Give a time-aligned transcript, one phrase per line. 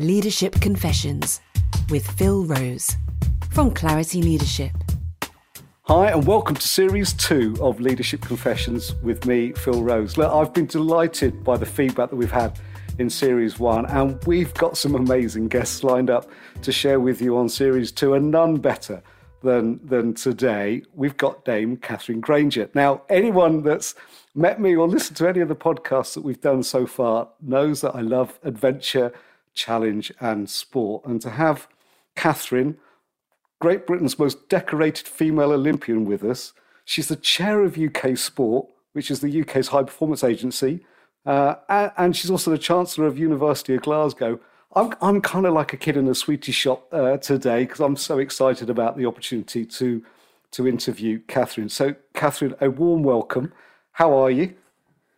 [0.00, 1.40] Leadership Confessions
[1.88, 2.96] with Phil Rose
[3.52, 4.72] from Clarity Leadership.
[5.82, 10.18] Hi, and welcome to Series 2 of Leadership Confessions with me, Phil Rose.
[10.18, 12.58] Look, I've been delighted by the feedback that we've had
[12.98, 16.28] in Series 1, and we've got some amazing guests lined up
[16.62, 19.00] to share with you on Series 2, and none better
[19.42, 20.82] than, than today.
[20.94, 22.68] We've got Dame Katherine Grainger.
[22.74, 23.94] Now, anyone that's
[24.34, 27.80] met me or listened to any of the podcasts that we've done so far knows
[27.82, 29.12] that I love adventure
[29.54, 31.04] challenge, and sport.
[31.04, 31.68] And to have
[32.16, 32.76] Katherine,
[33.60, 36.52] Great Britain's most decorated female Olympian, with us,
[36.84, 40.84] she's the chair of UK Sport, which is the UK's high performance agency,
[41.24, 41.54] uh,
[41.96, 44.38] and she's also the Chancellor of University of Glasgow.
[44.76, 47.96] I'm, I'm kind of like a kid in a sweetie shop uh, today because I'm
[47.96, 50.04] so excited about the opportunity to
[50.50, 51.68] to interview Katherine.
[51.68, 53.52] So, Katherine, a warm welcome.
[53.92, 54.54] How are you?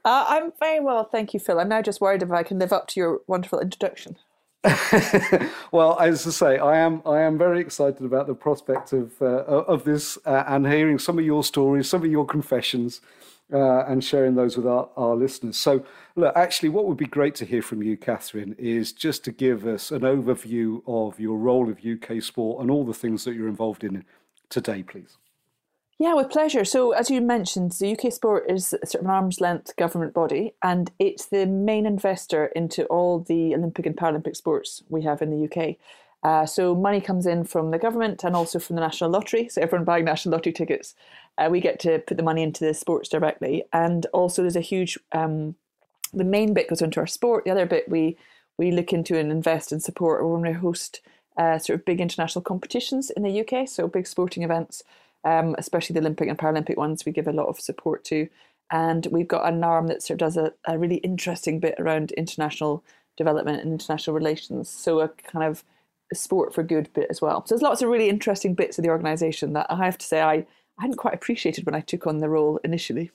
[0.02, 1.60] Uh, I'm very well, thank you, Phil.
[1.60, 4.16] I'm now just worried if I can live up to your wonderful introduction.
[5.72, 9.44] well, as I say, I am I am very excited about the prospect of uh,
[9.46, 13.00] of this uh, and hearing some of your stories, some of your confessions,
[13.52, 15.56] uh, and sharing those with our, our listeners.
[15.56, 15.84] So,
[16.16, 19.66] look, actually, what would be great to hear from you, Katherine, is just to give
[19.66, 23.48] us an overview of your role of UK sport and all the things that you're
[23.48, 24.04] involved in
[24.48, 25.16] today, please.
[25.98, 26.66] Yeah, with pleasure.
[26.66, 30.52] So, as you mentioned, the UK Sport is sort of an arm's length government body,
[30.62, 35.30] and it's the main investor into all the Olympic and Paralympic sports we have in
[35.30, 35.76] the UK.
[36.22, 39.48] Uh, so, money comes in from the government and also from the National Lottery.
[39.48, 40.94] So, everyone buying National Lottery tickets,
[41.38, 43.64] uh, we get to put the money into the sports directly.
[43.72, 45.54] And also, there's a huge, um,
[46.12, 47.46] the main bit goes into our sport.
[47.46, 48.18] The other bit we
[48.58, 51.00] we look into and invest and support when we host
[51.38, 53.66] uh, sort of big international competitions in the UK.
[53.66, 54.82] So, big sporting events
[55.24, 58.28] um, especially the Olympic and Paralympic ones, we give a lot of support to.
[58.70, 62.12] And we've got an arm that sort of does a, a really interesting bit around
[62.12, 62.82] international
[63.16, 64.68] development and international relations.
[64.68, 65.64] So a kind of
[66.12, 67.44] a sport for good bit as well.
[67.46, 70.20] So there's lots of really interesting bits of the organisation that I have to say
[70.20, 70.46] I, I
[70.82, 73.10] hadn't quite appreciated when I took on the role initially.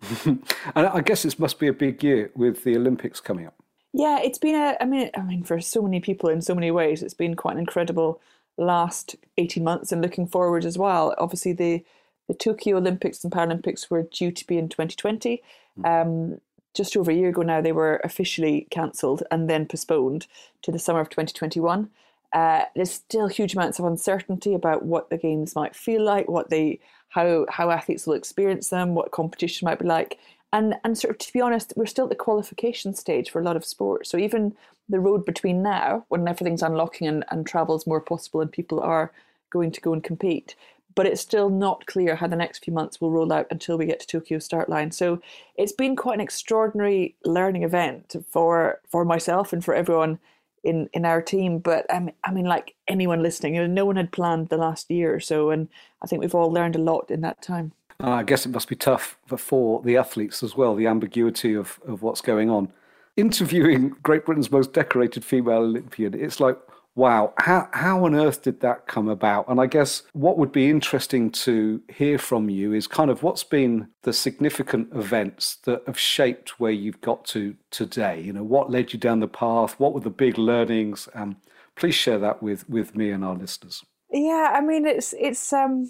[0.24, 0.40] and
[0.74, 3.54] I guess this must be a big year with the Olympics coming up.
[3.92, 4.76] Yeah, it's been a.
[4.80, 7.54] I mean, I mean, for so many people in so many ways, it's been quite
[7.54, 8.20] an incredible
[8.60, 11.14] last 18 months and looking forward as well.
[11.18, 11.84] Obviously, the,
[12.28, 15.42] the Tokyo Olympics and Paralympics were due to be in 2020.
[15.76, 15.84] Hmm.
[15.84, 16.40] Um,
[16.72, 20.26] just over a year ago now, they were officially cancelled and then postponed
[20.62, 21.90] to the summer of 2021.
[22.32, 26.48] Uh, there's still huge amounts of uncertainty about what the games might feel like, what
[26.48, 26.78] they,
[27.08, 30.16] how how athletes will experience them, what competition might be like,
[30.52, 33.44] and and sort of to be honest, we're still at the qualification stage for a
[33.44, 34.10] lot of sports.
[34.10, 34.54] So even
[34.88, 39.12] the road between now, when everything's unlocking and, and travel's more possible and people are
[39.50, 40.56] going to go and compete,
[40.94, 43.86] but it's still not clear how the next few months will roll out until we
[43.86, 44.90] get to Tokyo start line.
[44.90, 45.20] So
[45.56, 50.18] it's been quite an extraordinary learning event for for myself and for everyone
[50.64, 51.58] in in our team.
[51.58, 55.14] But I mean, I mean, like anyone listening, no one had planned the last year
[55.14, 55.68] or so, and
[56.02, 57.72] I think we've all learned a lot in that time.
[58.02, 61.54] Uh, I guess it must be tough for, for the athletes as well, the ambiguity
[61.54, 62.72] of, of what's going on
[63.20, 66.58] interviewing Great Britain's most decorated female Olympian, it's like,
[66.94, 69.48] wow, how, how on earth did that come about?
[69.48, 73.44] And I guess what would be interesting to hear from you is kind of what's
[73.44, 78.20] been the significant events that have shaped where you've got to today.
[78.20, 79.78] You know, what led you down the path?
[79.78, 81.08] What were the big learnings?
[81.14, 81.36] Um,
[81.76, 83.84] please share that with, with me and our listeners.
[84.12, 85.88] Yeah, I mean, it's it's um,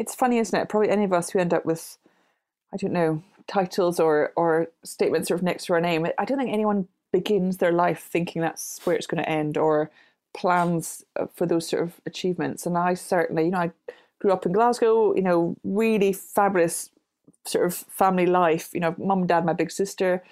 [0.00, 0.68] it's funny, isn't it?
[0.70, 1.98] Probably any of us who end up with,
[2.72, 6.06] I don't know, titles or or statements sort of next to our name.
[6.18, 9.90] I don't think anyone begins their life thinking that's where it's going to end or
[10.32, 12.64] plans uh, for those sort of achievements.
[12.64, 13.72] And I certainly, you know, I
[14.20, 15.14] grew up in Glasgow.
[15.14, 16.90] You know, really fabulous
[17.44, 18.70] sort of family life.
[18.72, 20.22] You know, mum dad, my big sister,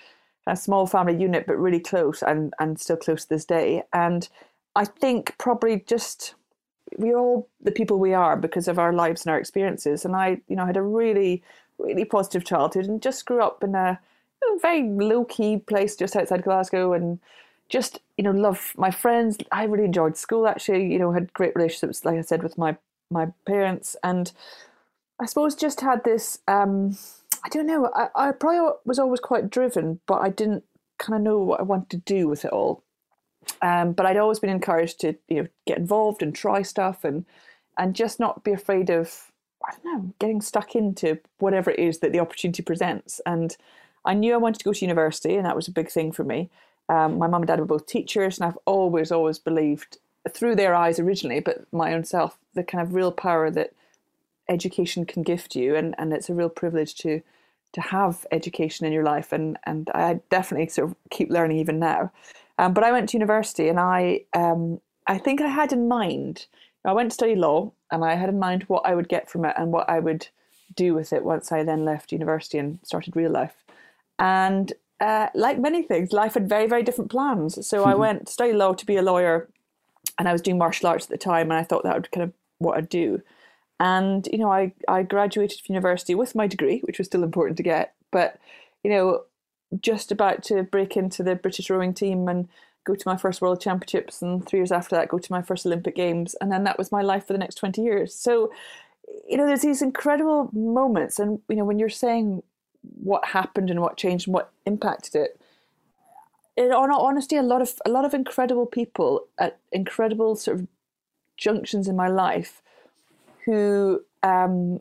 [0.47, 3.83] a small family unit, but really close and and still close to this day.
[3.93, 4.29] And
[4.75, 6.35] I think probably just
[6.97, 10.05] we're all the people we are because of our lives and our experiences.
[10.05, 11.43] And I, you know, had a really
[11.79, 14.01] really positive childhood and just grew up in a,
[14.43, 17.21] a very low key place just outside Glasgow and
[17.69, 19.37] just you know love my friends.
[19.53, 20.93] I really enjoyed school actually.
[20.93, 22.77] You know had great relationships like I said with my
[23.11, 24.33] my parents and
[25.21, 26.39] I suppose just had this.
[26.47, 26.97] Um,
[27.45, 27.91] I don't know.
[27.95, 30.65] I, I probably was always quite driven, but I didn't
[30.99, 32.83] kind of know what I wanted to do with it all.
[33.61, 37.25] Um, but I'd always been encouraged to you know get involved and try stuff and
[37.77, 39.31] and just not be afraid of
[39.65, 43.21] I don't know, getting stuck into whatever it is that the opportunity presents.
[43.27, 43.57] And
[44.05, 46.25] I knew I wanted to go to university, and that was a big thing for
[46.25, 46.51] me.
[46.89, 49.99] Um, my mum and dad were both teachers, and I've always, always believed
[50.31, 53.73] through their eyes originally, but my own self, the kind of real power that
[54.49, 57.23] education can gift you, and, and it's a real privilege to
[57.71, 61.79] to have education in your life, and and I definitely sort of keep learning even
[61.79, 62.11] now.
[62.59, 66.47] Um, but I went to university, and I um, I think I had in mind.
[66.85, 69.45] I went to study law, and I had in mind what I would get from
[69.45, 70.29] it and what I would
[70.75, 73.55] do with it once I then left university and started real life.
[74.19, 77.67] And uh, like many things, life had very, very different plans.
[77.67, 79.49] So I went to study law to be a lawyer,
[80.19, 82.25] and I was doing martial arts at the time, and I thought that would kind
[82.25, 83.23] of what I'd do.
[83.81, 87.57] And you know, I I graduated from university with my degree, which was still important
[87.59, 88.39] to get, but
[88.83, 89.23] you know,
[89.81, 92.49] just about to break into the British rowing team and
[92.85, 95.67] go to my first World Championships, and three years after that, go to my first
[95.67, 98.15] Olympic Games, and then that was my life for the next twenty years.
[98.15, 98.51] So,
[99.29, 102.43] you know, there's these incredible moments, and you know, when you're saying
[103.03, 105.41] what happened and what changed and what impacted it.
[106.57, 110.67] In honesty, a lot of a lot of incredible people at incredible sort of
[111.37, 112.63] junctions in my life
[113.45, 114.81] who um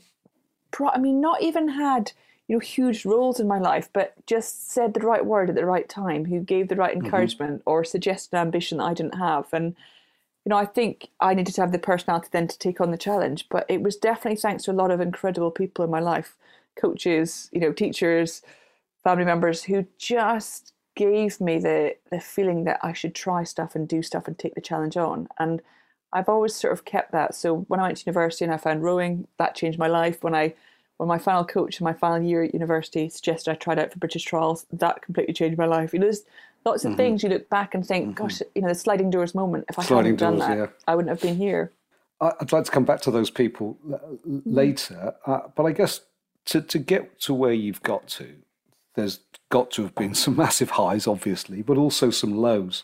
[0.72, 2.14] pro- I mean not even had
[2.48, 5.66] you know huge roles in my life but just said the right word at the
[5.66, 7.70] right time who gave the right encouragement mm-hmm.
[7.70, 9.76] or suggested ambition that I didn't have and
[10.46, 12.98] you know I think I needed to have the personality then to take on the
[12.98, 16.36] challenge but it was definitely thanks to a lot of incredible people in my life
[16.76, 18.42] coaches you know teachers
[19.04, 23.88] family members who just gave me the the feeling that I should try stuff and
[23.88, 25.62] do stuff and take the challenge on and
[26.14, 27.36] I've always sort of kept that.
[27.36, 30.24] So when I went to university and I found rowing, that changed my life.
[30.24, 30.54] When I
[30.98, 34.00] when my final coach in my final year at university suggested I tried out for
[34.00, 35.94] British trials, that completely changed my life.
[35.94, 36.24] You know, there's
[36.66, 36.98] lots of mm-hmm.
[36.98, 38.24] things you look back and think, mm-hmm.
[38.24, 39.66] gosh, you know, the sliding doors moment.
[39.70, 40.68] If I sliding hadn't done that, yeah.
[40.88, 41.72] I wouldn't have been here.
[42.20, 44.40] I'd like to come back to those people mm-hmm.
[44.46, 46.02] later, uh, but I guess
[46.46, 48.28] to to get to where you've got to,
[48.96, 49.20] there's
[49.50, 52.84] got to have been some massive highs, obviously, but also some lows,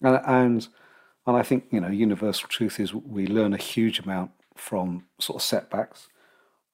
[0.00, 0.68] and, and
[1.26, 5.36] and I think, you know, universal truth is we learn a huge amount from sort
[5.36, 6.08] of setbacks.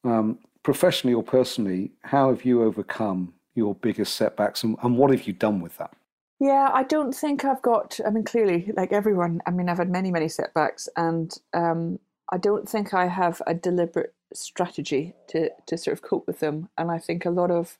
[0.04, 5.24] Um, professionally or personally, how have you overcome your biggest setbacks and, and what have
[5.24, 5.94] you done with that?
[6.40, 9.88] Yeah, I don't think I've got, I mean, clearly, like everyone, I mean, I've had
[9.88, 12.00] many, many setbacks and um,
[12.32, 16.68] I don't think I have a deliberate strategy to, to sort of cope with them.
[16.76, 17.78] And I think a lot of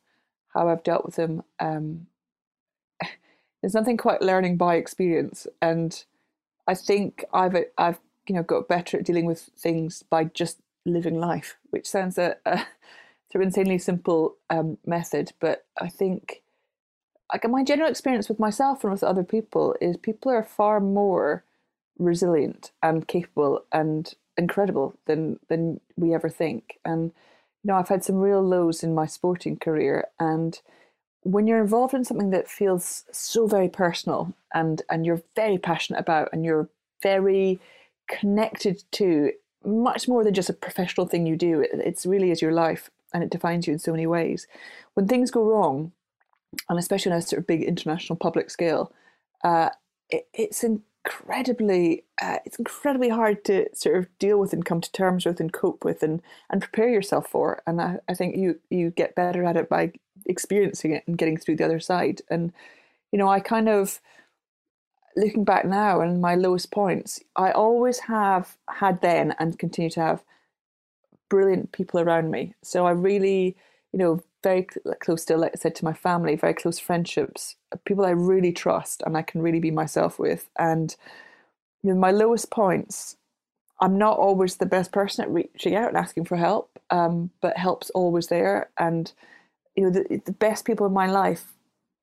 [0.55, 2.07] how I've dealt with them, um,
[3.63, 5.49] there's nothing quite learning by experience.
[5.61, 6.05] And
[6.69, 7.99] I think I've I've
[8.29, 12.37] you know got better at dealing with things by just living life, which sounds a,
[12.47, 12.59] a
[13.31, 16.43] sort of insanely simple um, method, but I think
[17.33, 21.45] like my general experience with myself and with other people is people are far more
[21.99, 26.79] resilient and capable and incredible than than we ever think.
[26.85, 27.13] And
[27.63, 30.61] you know, I've had some real lows in my sporting career, and
[31.23, 35.99] when you're involved in something that feels so very personal and and you're very passionate
[35.99, 36.69] about and you're
[37.03, 37.59] very
[38.09, 39.33] connected to
[39.67, 41.61] much more than just a professional thing you do.
[41.61, 44.47] It, it's really is your life and it defines you in so many ways.
[44.95, 45.93] When things go wrong
[46.69, 48.93] and especially on a sort of big international public scale
[49.45, 49.71] uh,
[50.09, 54.91] it, it's incredibly uh, it's incredibly hard to sort of deal with and come to
[54.93, 57.63] terms with and cope with and and prepare yourself for.
[57.67, 59.93] And I, I think you you get better at it by
[60.27, 62.23] experiencing it and getting through the other side.
[62.31, 62.53] And,
[63.13, 64.01] you know, I kind of,
[65.17, 70.01] looking back now and my lowest points, I always have had then and continue to
[70.01, 70.23] have
[71.29, 72.55] brilliant people around me.
[72.63, 73.57] So I really,
[73.93, 74.67] you know, very
[75.01, 79.03] close to, like I said, to my family, very close friendships, people I really trust
[79.05, 80.49] and I can really be myself with.
[80.59, 80.95] And
[81.83, 83.17] you know, my lowest points,
[83.81, 87.57] I'm not always the best person at reaching out and asking for help, um, but
[87.57, 88.71] help's always there.
[88.79, 89.13] And
[89.77, 91.53] you know the, the best people in my life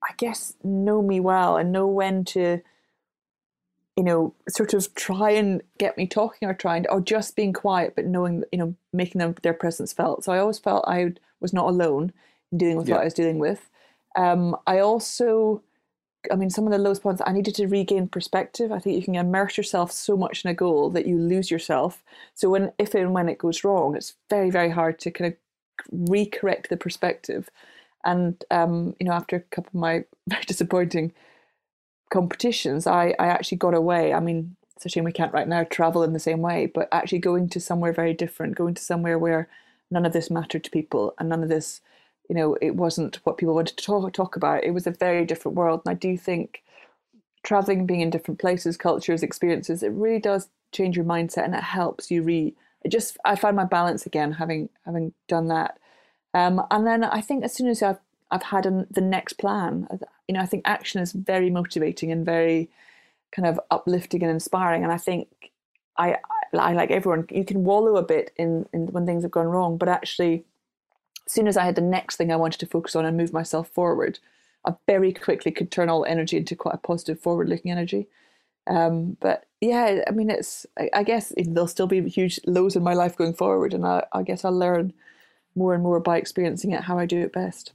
[0.03, 2.61] i guess know me well and know when to
[3.97, 7.93] you know sort of try and get me talking or trying or just being quiet
[7.95, 11.53] but knowing you know making them their presence felt so i always felt i was
[11.53, 12.11] not alone
[12.51, 12.95] in dealing with yeah.
[12.95, 13.69] what i was dealing with
[14.15, 15.61] um, i also
[16.31, 19.03] i mean some of the lowest points i needed to regain perspective i think you
[19.03, 22.95] can immerse yourself so much in a goal that you lose yourself so when if
[22.95, 25.37] and when it goes wrong it's very very hard to kind of
[25.91, 27.49] recorrect the perspective.
[28.05, 31.13] And um, you know, after a couple of my very disappointing
[32.13, 34.13] competitions, I, I actually got away.
[34.13, 36.87] I mean, it's a shame we can't right now travel in the same way, but
[36.91, 39.49] actually going to somewhere very different, going to somewhere where
[39.89, 41.81] none of this mattered to people and none of this,
[42.29, 44.63] you know, it wasn't what people wanted to talk, talk about.
[44.63, 45.81] It was a very different world.
[45.85, 46.63] And I do think
[47.41, 51.63] traveling, being in different places, cultures, experiences, it really does change your mindset and it
[51.63, 52.53] helps you re
[52.83, 55.79] it just I find my balance again having having done that.
[56.33, 59.87] Um, and then I think as soon as I've I've had an, the next plan,
[60.27, 62.69] you know, I think action is very motivating and very
[63.35, 64.83] kind of uplifting and inspiring.
[64.83, 65.27] And I think
[65.97, 66.17] I,
[66.53, 69.77] I, like everyone, you can wallow a bit in, in when things have gone wrong,
[69.77, 70.45] but actually,
[71.25, 73.33] as soon as I had the next thing I wanted to focus on and move
[73.33, 74.19] myself forward,
[74.65, 78.07] I very quickly could turn all energy into quite a positive, forward-looking energy.
[78.67, 82.83] Um, but yeah, I mean, it's I, I guess there'll still be huge lows in
[82.83, 84.93] my life going forward, and I, I guess I'll learn
[85.55, 87.73] more and more by experiencing it how I do it best.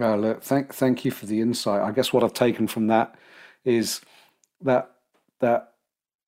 [0.00, 1.80] Oh, look, thank thank you for the insight.
[1.80, 3.14] I guess what I've taken from that
[3.64, 4.00] is
[4.62, 4.90] that
[5.40, 5.74] that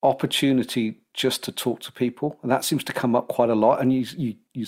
[0.02, 3.80] opportunity just to talk to people, and that seems to come up quite a lot.
[3.80, 4.66] And you you you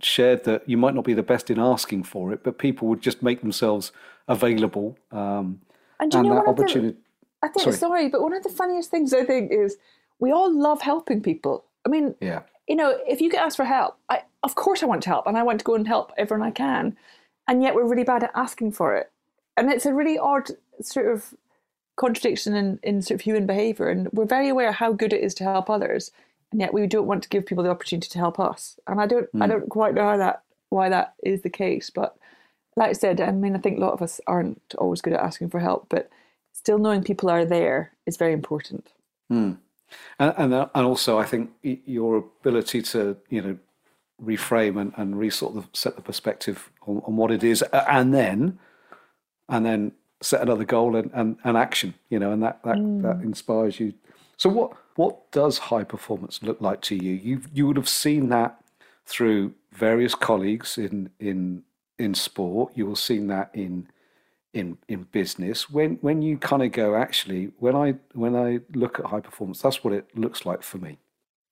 [0.00, 3.00] shared that you might not be the best in asking for it, but people would
[3.00, 3.92] just make themselves
[4.28, 4.98] available.
[5.10, 5.60] Um,
[6.00, 6.96] and, and that opportunity.
[7.42, 7.76] I think sorry.
[7.76, 9.76] sorry, but one of the funniest things I think is
[10.18, 11.64] we all love helping people.
[11.84, 12.42] I mean, yeah.
[12.66, 15.26] You know, if you get asked for help, I of course I want to help,
[15.26, 16.96] and I want to go and help everyone I can,
[17.46, 19.10] and yet we're really bad at asking for it,
[19.56, 21.34] and it's a really odd sort of
[21.96, 25.34] contradiction in, in sort of human behavior, and we're very aware how good it is
[25.34, 26.10] to help others,
[26.50, 28.78] and yet we don't want to give people the opportunity to help us.
[28.86, 29.42] And I don't, mm.
[29.42, 29.52] I hmm.
[29.52, 32.16] don't quite know how that why that is the case, but
[32.76, 35.20] like I said, I mean, I think a lot of us aren't always good at
[35.20, 36.10] asking for help, but
[36.52, 38.88] still knowing people are there is very important.
[39.32, 39.58] Mm.
[40.18, 43.58] And, and, and also, I think your ability to you know
[44.24, 48.58] reframe and, and resort the, set the perspective on, on what it is, and then
[49.48, 51.94] and then set another goal and, and, and action.
[52.08, 53.02] You know, and that that, mm.
[53.02, 53.94] that inspires you.
[54.36, 57.12] So what what does high performance look like to you?
[57.12, 58.60] You you would have seen that
[59.06, 61.62] through various colleagues in in
[61.98, 62.72] in sport.
[62.74, 63.88] You will have seen that in
[64.54, 69.00] in in business when when you kind of go actually when i when i look
[69.00, 70.96] at high performance that's what it looks like for me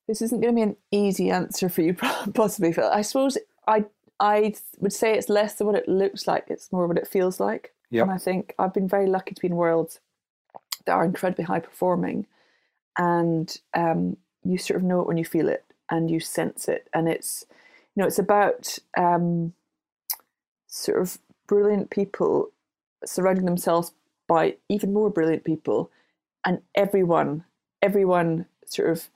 [0.06, 1.94] this isn't going to be an easy answer for you
[2.34, 3.84] possibly phil i suppose i
[4.20, 7.40] i would say it's less than what it looks like it's more what it feels
[7.40, 8.02] like yep.
[8.02, 10.00] and i think i've been very lucky to be in worlds
[10.86, 12.26] that are incredibly high performing
[12.98, 16.88] and um, you sort of know it when you feel it and you sense it
[16.92, 17.46] and it's
[17.94, 19.52] you know it's about um,
[20.66, 22.50] sort of brilliant people
[23.04, 23.92] surrounding themselves
[24.28, 25.90] by even more brilliant people
[26.44, 27.44] and everyone
[27.82, 29.08] everyone sort of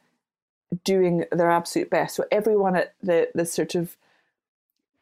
[0.84, 2.16] doing their absolute best.
[2.16, 3.96] So everyone at the the sort of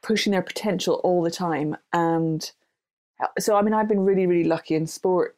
[0.03, 1.77] pushing their potential all the time.
[1.93, 2.51] And
[3.21, 5.37] uh, so i mean i've been really really lucky in sport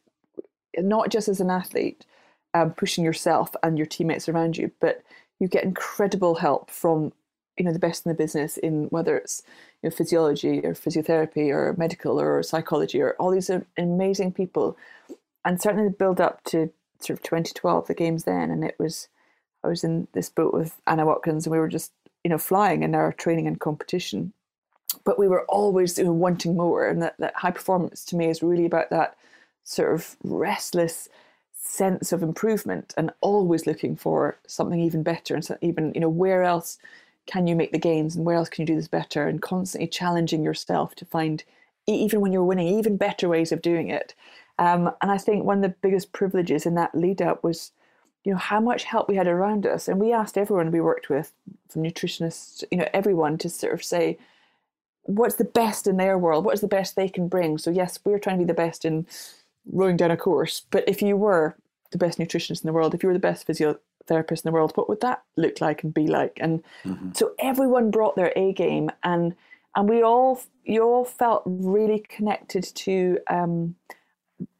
[0.78, 2.06] not just as an athlete
[2.54, 5.02] um, pushing yourself and your teammates around you but
[5.38, 7.12] you get incredible help from
[7.58, 9.42] you know the best in the business in whether it's
[9.82, 14.76] you know, physiology or physiotherapy or medical or psychology or all these amazing people.
[15.44, 19.08] And certainly the build up to sort of 2012 the games then and it was
[19.64, 21.92] i was in this boat with anna watkins and we were just
[22.26, 24.32] you know flying in our training and competition.
[25.04, 26.88] But we were always you know, wanting more.
[26.88, 29.16] And that, that high performance to me is really about that
[29.62, 31.08] sort of restless
[31.52, 36.08] sense of improvement and always looking for something even better and so even you know
[36.08, 36.78] where else
[37.26, 39.28] can you make the gains and where else can you do this better?
[39.28, 41.44] And constantly challenging yourself to find
[41.86, 44.16] even when you're winning even better ways of doing it.
[44.58, 47.70] Um, and i think one of the biggest privileges in that lead up was
[48.26, 51.08] you know how much help we had around us and we asked everyone we worked
[51.08, 51.32] with
[51.68, 54.18] from nutritionists you know everyone to sort of say
[55.02, 57.98] what's the best in their world what is the best they can bring so yes
[58.04, 59.06] we're trying to be the best in
[59.72, 61.56] rowing down a course but if you were
[61.92, 64.72] the best nutritionist in the world if you were the best physiotherapist in the world,
[64.74, 66.38] what would that look like and be like?
[66.40, 67.10] And mm-hmm.
[67.12, 69.34] so everyone brought their A game, and
[69.74, 73.74] and we all you all felt really connected to um,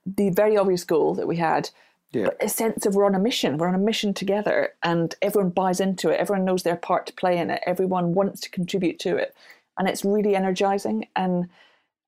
[0.04, 1.70] the very obvious goal that we had.
[2.12, 2.28] Yeah.
[2.40, 3.58] a sense of we're on a mission.
[3.58, 6.20] We're on a mission together, and everyone buys into it.
[6.20, 7.62] Everyone knows their part to play in it.
[7.66, 9.34] Everyone wants to contribute to it,
[9.78, 11.08] and it's really energizing.
[11.16, 11.48] And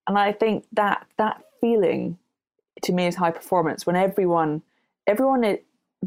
[0.07, 2.19] and I think that that feeling
[2.83, 4.63] to me is high performance when everyone
[5.07, 5.59] everyone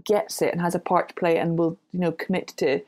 [0.05, 2.81] gets it and has a part to play and will you know commit to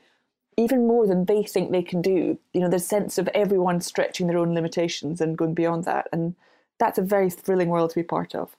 [0.56, 4.26] even more than they think they can do you know the sense of everyone stretching
[4.26, 6.34] their own limitations and going beyond that and
[6.78, 8.56] that's a very thrilling world to be part of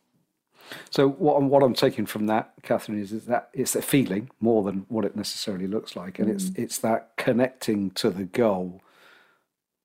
[0.90, 4.30] so what I'm, what I'm taking from that, Katherine, is, is that it's a feeling
[4.40, 6.34] more than what it necessarily looks like, and mm.
[6.34, 8.82] it's it's that connecting to the goal,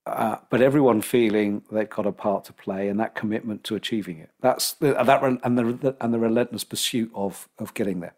[0.07, 4.19] uh, but everyone feeling they've got a part to play and that commitment to achieving
[4.19, 4.31] it.
[4.41, 8.15] That's the, that and the and the relentless pursuit of of getting there.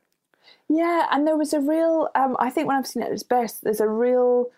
[0.68, 2.08] Yeah, and there was a real.
[2.14, 4.50] Um, I think when I've seen it at its best, there's a real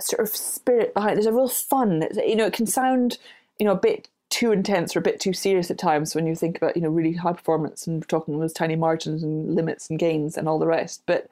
[0.00, 1.12] sort of spirit behind.
[1.12, 1.14] It.
[1.16, 2.08] There's a real fun.
[2.14, 3.18] You know, it can sound
[3.58, 6.34] you know a bit too intense or a bit too serious at times when you
[6.34, 9.98] think about you know really high performance and talking those tiny margins and limits and
[9.98, 11.02] gains and all the rest.
[11.06, 11.28] But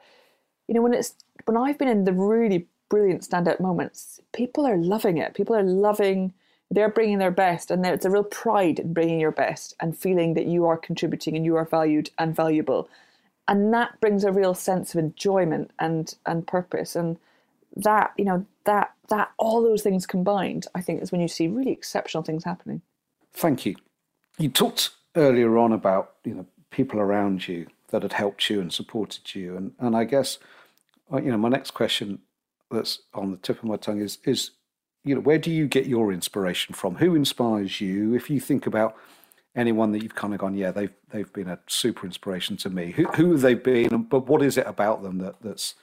[0.67, 4.77] you know when it's when I've been in the really brilliant standout moments, people are
[4.77, 5.33] loving it.
[5.33, 6.33] People are loving.
[6.69, 10.33] They're bringing their best, and it's a real pride in bringing your best and feeling
[10.33, 12.89] that you are contributing and you are valued and valuable
[13.47, 17.17] and that brings a real sense of enjoyment and and purpose and
[17.83, 21.47] that you know that that all those things combined i think is when you see
[21.47, 22.81] really exceptional things happening
[23.33, 23.75] thank you
[24.37, 28.71] you talked earlier on about you know people around you that had helped you and
[28.71, 30.37] supported you, and and I guess
[31.11, 32.19] uh, you know my next question
[32.69, 34.51] that's on the tip of my tongue is is
[35.03, 36.95] you know where do you get your inspiration from?
[36.95, 38.13] Who inspires you?
[38.13, 38.95] If you think about
[39.55, 42.91] anyone that you've kind of gone, yeah, they've they've been a super inspiration to me.
[42.91, 44.03] Who who have they been?
[44.03, 45.75] But what is it about them that that's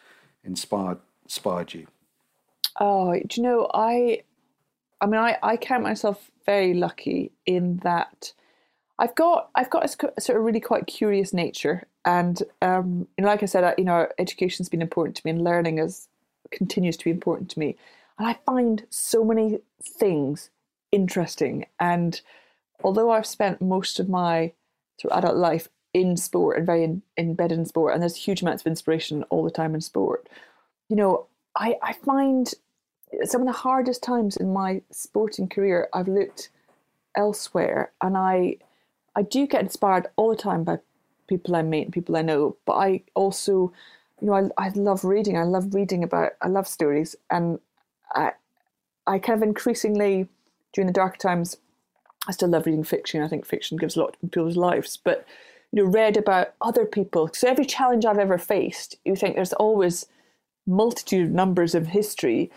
[0.45, 1.87] inspired inspired you?
[2.81, 4.23] Oh, do you know I?
[5.01, 8.33] I mean, I I count myself very lucky in that
[8.99, 9.89] I've got I've got a,
[10.21, 14.09] sort of really quite curious nature, and um, you know, like I said, you know,
[14.19, 16.09] education's been important to me, and learning is
[16.51, 17.77] continues to be important to me,
[18.19, 20.51] and I find so many things
[20.93, 21.67] interesting.
[21.81, 22.21] And
[22.85, 24.53] although I've spent most of my
[25.01, 28.43] sort of adult life in sport and very in, embedded in sport, and there's huge
[28.43, 30.29] amounts of inspiration all the time in sport,
[30.89, 31.27] you know,
[31.57, 32.53] I I find
[33.25, 36.51] some of the hardest times in my sporting career I've looked
[37.17, 38.59] elsewhere, and I
[39.17, 40.79] I do get inspired all the time by
[41.27, 43.73] people I meet and people I know, but I also,
[44.21, 45.39] you know, I, I love reading.
[45.39, 47.17] I love reading about, I love stories.
[47.31, 47.59] And
[48.15, 48.33] I,
[49.07, 50.29] I kind of increasingly,
[50.73, 51.57] during the darker times,
[52.27, 53.23] I still love reading fiction.
[53.23, 55.27] I think fiction gives a lot to people's lives, but,
[55.73, 57.31] you know, read about other people.
[57.33, 60.07] So every challenge I've ever faced, you think there's always
[60.67, 62.51] multitude of numbers of history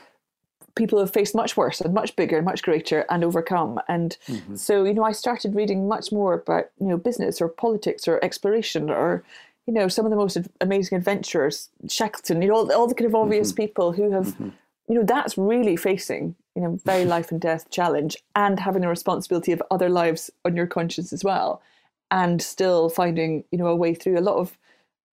[0.78, 3.82] people have faced much worse and much bigger and much greater and overcome.
[3.90, 4.56] And mm-hmm.
[4.56, 8.24] so, you know, I started reading much more about, you know, business or politics or
[8.24, 9.24] exploration or,
[9.66, 13.10] you know, some of the most amazing adventurers, Shackleton, you know, all, all the kind
[13.10, 13.64] of obvious mm-hmm.
[13.64, 14.50] people who have, mm-hmm.
[14.88, 18.88] you know, that's really facing, you know, very life and death challenge and having the
[18.88, 21.62] responsibility of other lives on your conscience as well.
[22.10, 24.58] And still finding, you know, a way through a lot of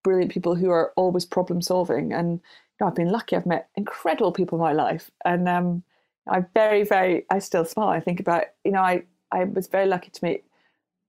[0.03, 2.39] brilliant people who are always problem solving and
[2.88, 3.36] I've been lucky.
[3.36, 5.84] I've met incredible people in my life, and um,
[6.28, 7.90] I very, very, I still smile.
[7.90, 10.44] I think about, you know, I I was very lucky to meet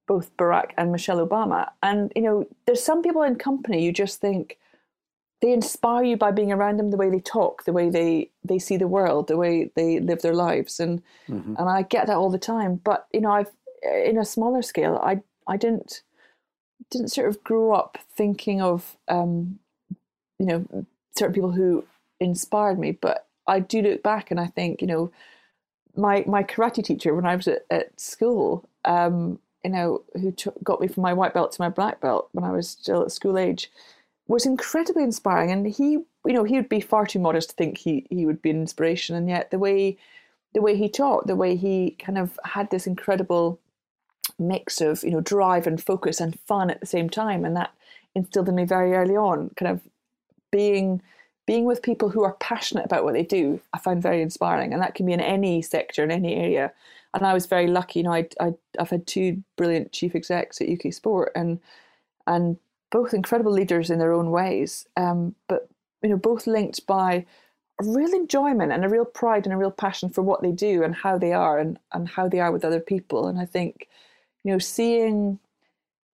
[0.06, 4.20] both Barack and Michelle Obama, and you know, there's some people in company you just
[4.20, 4.58] think
[5.40, 8.58] they inspire you by being around them, the way they talk, the way they they
[8.58, 11.54] see the world, the way they live their lives, and mm-hmm.
[11.58, 12.76] and I get that all the time.
[12.76, 13.50] But you know, I've
[14.04, 16.02] in a smaller scale, I I didn't
[16.90, 19.58] didn't sort of grow up thinking of um,
[20.38, 21.84] you know certain people who
[22.20, 22.92] inspired me.
[22.92, 25.10] But I do look back and I think, you know,
[25.96, 30.80] my my karate teacher when I was at, at school, um, you know, who got
[30.80, 33.38] me from my white belt to my black belt when I was still at school
[33.38, 33.70] age,
[34.28, 35.50] was incredibly inspiring.
[35.50, 38.40] And he, you know, he would be far too modest to think he he would
[38.40, 39.98] be an inspiration, and yet the way
[40.54, 43.60] the way he taught, the way he kind of had this incredible
[44.38, 47.72] mix of you know drive and focus and fun at the same time, and that
[48.14, 49.80] instilled in me very early on, kind of
[50.50, 51.02] being
[51.46, 54.80] being with people who are passionate about what they do, I find very inspiring, and
[54.82, 56.72] that can be in any sector, in any area.
[57.12, 57.98] And I was very lucky.
[57.98, 61.58] You know, I, I I've had two brilliant chief execs at UK Sport, and
[62.26, 62.56] and
[62.90, 64.86] both incredible leaders in their own ways.
[64.96, 65.68] Um, but
[66.02, 67.26] you know, both linked by
[67.80, 70.82] a real enjoyment and a real pride and a real passion for what they do
[70.82, 73.26] and how they are and and how they are with other people.
[73.26, 73.88] And I think,
[74.44, 75.38] you know, seeing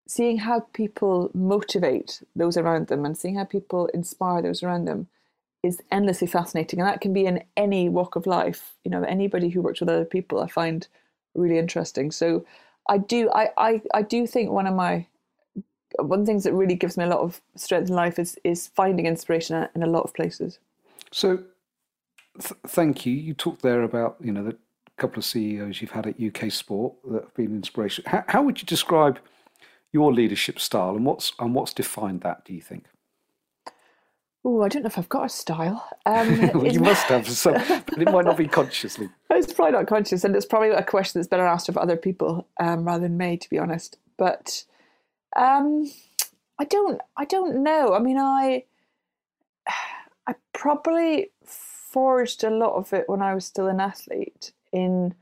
[0.06, 5.08] seeing how people motivate those around them and seeing how people inspire those around them
[5.62, 6.78] is endlessly fascinating.
[6.80, 8.74] And that can be in any walk of life.
[8.84, 10.86] You know anybody who works with other people i find
[11.34, 12.10] really interesting.
[12.10, 12.44] So
[12.88, 15.06] i do i i, I do think one of my
[15.98, 18.38] one of the things that really gives me a lot of strength in life is
[18.44, 20.58] is finding inspiration in a lot of places.
[21.10, 21.38] So
[22.38, 23.14] th- thank you.
[23.14, 24.56] You talked there about you know the
[24.96, 28.02] couple of ceos you've had at uk sport that have been inspiration.
[28.06, 29.18] How, how would you describe
[29.96, 32.44] your leadership style and what's and what's defined that?
[32.44, 32.84] Do you think?
[34.44, 35.88] Oh, I don't know if I've got a style.
[36.06, 39.08] Um, well, you must have some, but it might not be consciously.
[39.30, 42.46] It's probably not conscious, and it's probably a question that's better asked of other people
[42.60, 43.98] um, rather than me, to be honest.
[44.16, 44.62] But
[45.34, 45.90] um,
[46.60, 47.92] I don't, I don't know.
[47.92, 48.64] I mean, I,
[50.28, 54.52] I probably forged a lot of it when I was still an athlete.
[54.72, 55.14] In,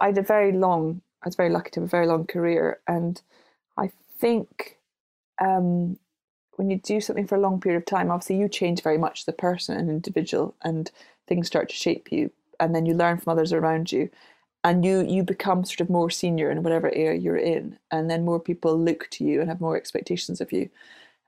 [0.00, 2.80] I had a very long, I was very lucky to have a very long career,
[2.88, 3.22] and
[3.78, 4.78] I think
[5.40, 5.98] um,
[6.56, 9.24] when you do something for a long period of time, obviously you change very much
[9.24, 10.90] the person and individual, and
[11.28, 14.10] things start to shape you, and then you learn from others around you,
[14.64, 18.24] and you you become sort of more senior in whatever area you're in, and then
[18.24, 20.68] more people look to you and have more expectations of you.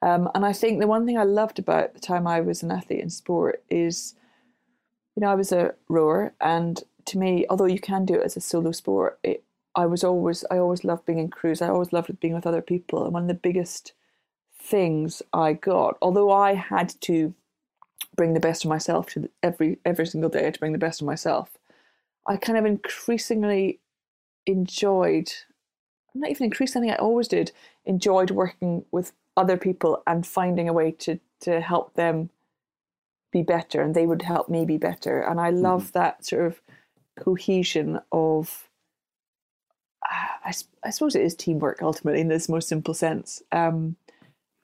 [0.01, 2.71] Um, and I think the one thing I loved about the time I was an
[2.71, 4.15] athlete in sport is,
[5.17, 8.37] you know, I was a rower, and to me, although you can do it as
[8.37, 9.43] a solo sport, it
[9.79, 11.63] I was always I always loved being in crews.
[11.63, 13.05] I always loved being with other people.
[13.05, 13.93] And one of the biggest
[14.61, 17.33] things I got, although I had to
[18.17, 21.07] bring the best of myself to every every single day, to bring the best of
[21.07, 21.57] myself,
[22.27, 23.79] I kind of increasingly
[24.47, 25.33] enjoyed
[26.13, 27.53] not even increasingly, I always did,
[27.85, 32.31] enjoyed working with other people and finding a way to to help them
[33.31, 35.21] be better and they would help me be better.
[35.21, 35.99] And I love mm-hmm.
[36.01, 36.61] that sort of
[37.17, 38.68] cohesion of
[40.05, 40.53] I,
[40.85, 43.97] I, suppose it is teamwork ultimately in this most simple sense um,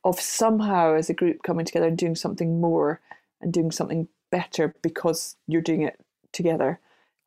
[0.04, 3.00] of somehow as a group coming together and doing something more
[3.40, 5.98] and doing something better because you're doing it
[6.32, 6.80] together.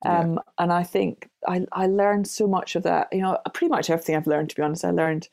[0.06, 0.40] Um, yeah.
[0.60, 3.08] And I think I, I learned so much of that.
[3.12, 5.28] You know, pretty much everything I've learned, to be honest, I learned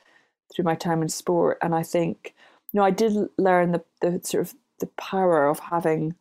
[0.54, 1.58] through my time in sport.
[1.62, 2.34] And I think,
[2.72, 6.14] you know, I did learn the, the sort of the power of having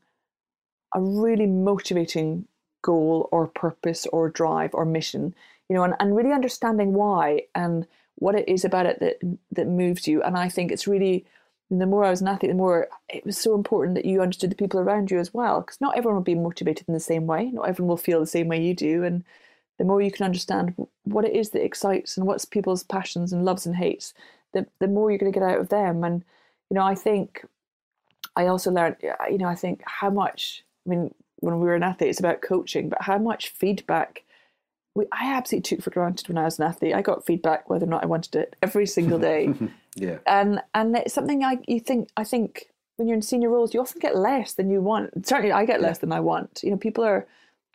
[0.94, 2.48] a really motivating
[2.82, 5.34] goal or purpose or drive or mission,
[5.74, 9.16] you know, and, and really understanding why and what it is about it that
[9.54, 10.22] that moves you.
[10.22, 11.26] And I think it's really
[11.72, 14.52] the more I was an athlete, the more it was so important that you understood
[14.52, 15.62] the people around you as well.
[15.62, 17.50] Because not everyone will be motivated in the same way.
[17.50, 19.04] Not everyone will feel the same way you do.
[19.04, 19.24] And
[19.80, 23.44] the more you can understand what it is that excites and what's people's passions and
[23.44, 24.14] loves and hates,
[24.52, 26.04] the the more you're going to get out of them.
[26.04, 26.24] And
[26.70, 27.44] you know, I think
[28.36, 30.64] I also learned, you know, I think how much.
[30.86, 34.24] I mean, when we were an athlete, it's about coaching, but how much feedback
[34.95, 36.93] we, I absolutely took for granted when I was an athlete.
[36.93, 39.53] I got feedback whether or not I wanted it every single day.
[39.95, 40.17] yeah.
[40.27, 43.82] And and it's something I you think I think when you're in senior roles, you
[43.82, 45.25] often get less than you want.
[45.25, 46.62] Certainly, I get less than I want.
[46.63, 47.25] You know, people are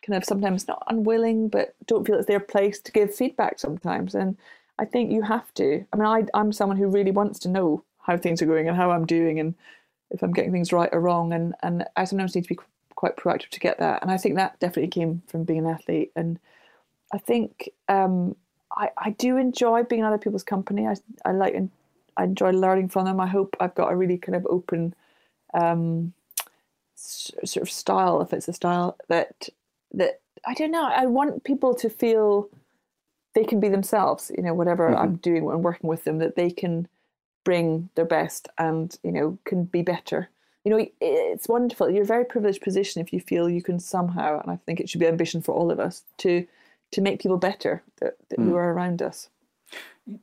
[0.05, 4.15] kind of sometimes not unwilling, but don't feel it's their place to give feedback sometimes.
[4.15, 4.37] And
[4.77, 5.85] I think you have to.
[5.91, 8.77] I mean, I, I'm someone who really wants to know how things are going and
[8.77, 9.55] how I'm doing and
[10.09, 11.33] if I'm getting things right or wrong.
[11.33, 12.59] And and I sometimes need to be
[12.95, 14.01] quite proactive to get that.
[14.01, 16.39] And I think that definitely came from being an athlete and
[17.13, 18.35] I think um,
[18.75, 20.87] I, I do enjoy being in other people's company.
[20.87, 20.95] I,
[21.25, 21.69] I like and
[22.17, 23.19] I enjoy learning from them.
[23.19, 24.93] I hope I've got a really kind of open
[25.53, 26.13] um,
[26.95, 29.49] sort of style, if it's a style that
[29.93, 30.85] that I don't know.
[30.85, 32.49] I want people to feel
[33.35, 34.31] they can be themselves.
[34.35, 35.01] You know, whatever mm-hmm.
[35.01, 36.87] I'm doing when working with them, that they can
[37.45, 40.29] bring their best and you know can be better.
[40.65, 41.89] You know, it's wonderful.
[41.89, 44.89] You're a very privileged position if you feel you can somehow, and I think it
[44.89, 46.45] should be ambition for all of us to
[46.91, 48.45] to make people better that, that mm.
[48.45, 49.29] who are around us.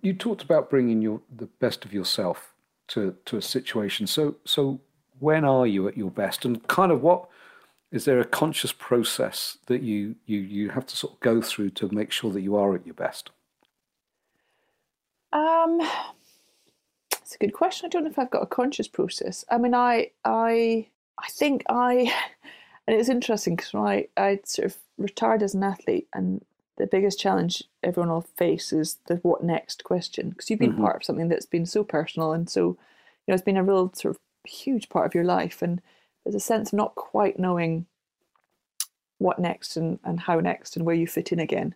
[0.03, 2.55] You talked about bringing your the best of yourself
[2.89, 4.07] to to a situation.
[4.07, 4.81] So so
[5.19, 7.29] when are you at your best, and kind of what
[7.93, 11.71] is there a conscious process that you you you have to sort of go through
[11.71, 13.31] to make sure that you are at your best?
[15.33, 15.81] Um,
[17.23, 17.87] it's a good question.
[17.87, 19.45] I don't know if I've got a conscious process.
[19.51, 22.13] I mean, I I I think I,
[22.87, 26.45] and it's interesting because I I sort of retired as an athlete, and
[26.77, 30.83] the biggest challenge everyone will face is the what next question because you've been mm-hmm.
[30.83, 32.77] part of something that's been so personal and so you
[33.29, 35.81] know it's been a real sort of huge part of your life and
[36.25, 37.87] there's a sense of not quite knowing
[39.19, 41.75] what next and, and how next and where you fit in again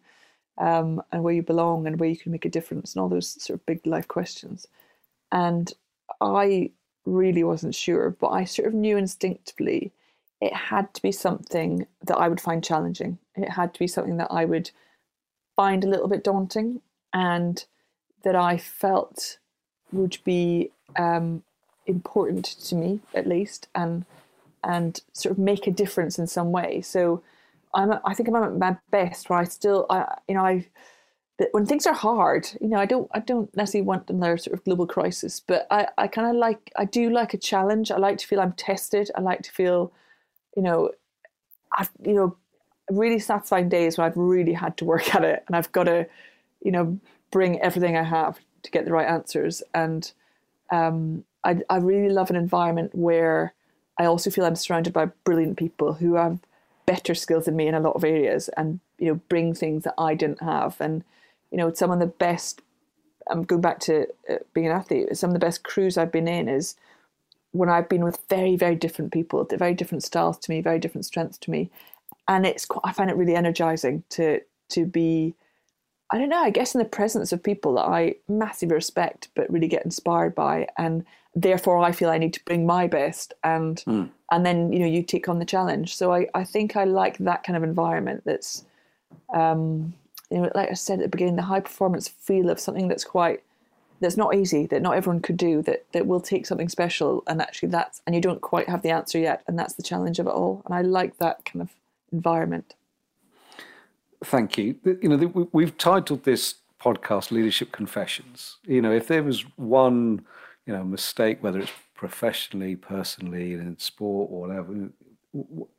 [0.59, 3.43] um, and where you belong and where you can make a difference and all those
[3.43, 4.67] sort of big life questions
[5.33, 5.73] and
[6.21, 6.71] i
[7.07, 9.91] really wasn't sure but i sort of knew instinctively
[10.41, 14.19] it had to be something that i would find challenging it had to be something
[14.19, 14.71] that i would
[15.61, 16.81] find a little bit daunting
[17.12, 17.66] and
[18.25, 19.37] that I felt
[19.92, 21.42] would be um,
[21.87, 24.07] important to me at least and
[24.64, 26.81] and sort of make a difference in some way.
[26.81, 27.23] So
[27.75, 30.66] I'm I think I'm at my best where I still I you know I
[31.53, 34.64] when things are hard, you know, I don't I don't necessarily want another sort of
[34.64, 37.90] global crisis, but I, I kind of like I do like a challenge.
[37.90, 39.11] I like to feel I'm tested.
[39.14, 39.92] I like to feel,
[40.57, 40.90] you know,
[41.77, 42.37] I've you know
[42.90, 46.07] really satisfying days when I've really had to work at it and I've got to,
[46.62, 46.98] you know,
[47.31, 49.62] bring everything I have to get the right answers.
[49.74, 50.11] And
[50.70, 53.55] um, I, I really love an environment where
[53.98, 56.38] I also feel I'm surrounded by brilliant people who have
[56.87, 59.94] better skills than me in a lot of areas and, you know, bring things that
[59.96, 60.76] I didn't have.
[60.81, 61.05] And,
[61.50, 62.62] you know, some of the best,
[63.31, 66.29] I'm going back to uh, being an athlete, some of the best crews I've been
[66.29, 66.76] in is
[67.53, 71.05] when I've been with very, very different people, very different styles to me, very different
[71.05, 71.70] strengths to me
[72.31, 74.40] and it's I find it really energizing to
[74.71, 75.35] to be
[76.11, 79.51] I don't know I guess in the presence of people that I massively respect but
[79.51, 80.69] really get inspired by.
[80.79, 84.09] And therefore I feel I need to bring my best and mm.
[84.31, 85.97] and then you know you take on the challenge.
[85.97, 88.64] So I, I think I like that kind of environment that's
[89.35, 89.93] um,
[90.31, 93.05] you know like I said at the beginning the high performance feel of something that's
[93.05, 93.43] quite
[94.01, 97.25] that's not easy that not everyone could do that that will take something special.
[97.27, 99.43] And actually that's and you don't quite have the answer yet.
[99.49, 100.62] And that's the challenge of it all.
[100.64, 101.71] And I like that kind of
[102.12, 102.75] environment.
[104.25, 104.77] Thank you.
[104.85, 110.27] You know, we've titled this podcast "Leadership Confessions." You know, if there was one,
[110.66, 114.90] you know, mistake, whether it's professionally, personally, in sport or whatever,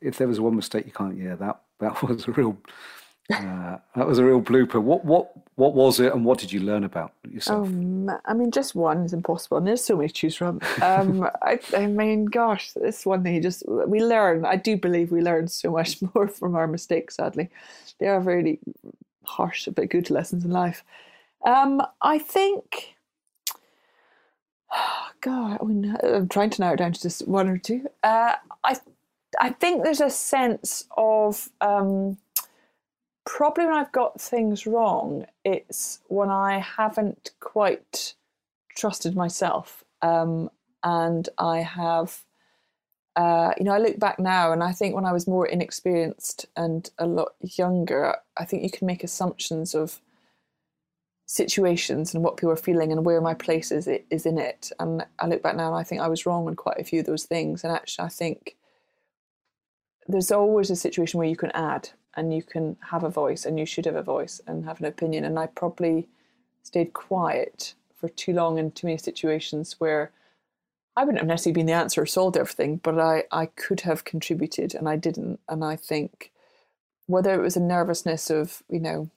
[0.00, 2.56] if there was one mistake you can't, yeah, that that was a real
[3.30, 4.82] Uh, that was a real blooper.
[4.82, 7.68] What what what was it, and what did you learn about yourself?
[7.68, 10.60] Um, I mean, just one is impossible, and there's so many to choose from.
[10.80, 14.44] Um, I, I mean, gosh, this one thing you just we learn.
[14.44, 17.16] I do believe we learn so much more from our mistakes.
[17.16, 17.50] Sadly,
[17.98, 18.58] they are really
[19.24, 20.84] harsh but good lessons in life.
[21.44, 22.94] Um, I think.
[25.20, 27.86] God, I mean, I'm trying to narrow it down to just one or two.
[28.02, 28.76] Uh, I,
[29.40, 32.18] I think there's a sense of um,
[33.24, 38.14] probably when I've got things wrong, it's when I haven't quite
[38.76, 39.84] trusted myself.
[40.00, 40.50] Um,
[40.82, 42.24] and I have,
[43.14, 46.46] uh, you know, I look back now and I think when I was more inexperienced
[46.56, 50.00] and a lot younger, I think you can make assumptions of
[51.26, 54.72] situations and what people are feeling and where my place is, is in it.
[54.80, 57.00] And I look back now and I think I was wrong on quite a few
[57.00, 57.62] of those things.
[57.62, 58.56] And actually, I think
[60.08, 63.58] there's always a situation where you can add and you can have a voice and
[63.58, 65.24] you should have a voice and have an opinion.
[65.24, 66.08] And I probably
[66.62, 70.12] stayed quiet for too long in too many situations where
[70.96, 74.04] I wouldn't have necessarily been the answer or solved everything, but I, I could have
[74.04, 75.40] contributed and I didn't.
[75.48, 76.32] And I think
[77.06, 79.10] whether it was a nervousness of, you know,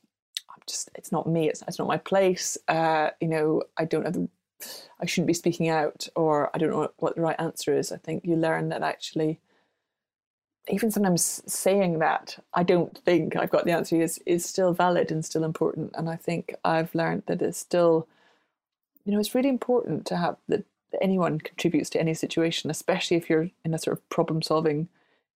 [0.49, 4.05] I'm just, it's not me, it's, it's not my place, uh, you know, I don't
[4.05, 4.17] have,
[5.01, 7.91] I shouldn't be speaking out or I don't know what the right answer is.
[7.91, 9.41] I think you learn that actually
[10.69, 15.11] even sometimes saying that I don't think I've got the answer is is still valid
[15.11, 15.91] and still important.
[15.95, 18.07] And I think I've learned that it's still,
[19.05, 20.65] you know, it's really important to have that
[21.01, 24.87] anyone contributes to any situation, especially if you're in a sort of problem solving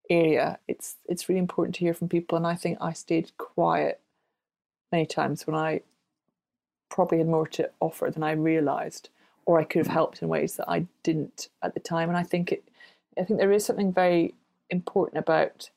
[0.10, 0.58] area.
[0.68, 2.36] It's it's really important to hear from people.
[2.38, 4.00] And I think I stayed quiet
[4.92, 5.82] many times when I
[6.89, 9.10] probably had more to offer than I realized,
[9.46, 12.10] or I could have helped in ways that I didn't at the time.
[12.10, 12.63] And I think it
[13.18, 14.34] I think there is something very
[14.70, 15.70] important about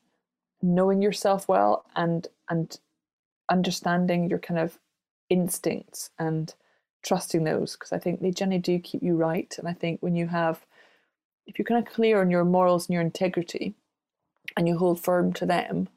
[0.61, 2.79] knowing yourself well and and
[3.49, 4.79] understanding your kind of
[5.29, 6.53] instincts and
[7.03, 9.53] trusting those because I think they generally do keep you right.
[9.59, 10.65] And I think when you have,
[11.45, 13.75] if you're kind of clear on your morals and your integrity
[14.55, 15.89] and you hold firm to them,